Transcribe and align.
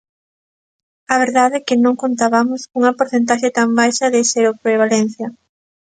A 1.13 1.15
verdade 1.23 1.55
é 1.59 1.65
que 1.67 1.75
non 1.83 1.99
contabamos 2.03 2.61
cunha 2.71 2.95
porcentaxe 2.99 3.49
tan 3.57 3.69
baixa 3.79 4.05
de 4.13 4.21
seroprevalencia. 4.31 5.27